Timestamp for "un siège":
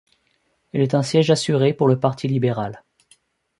0.95-1.29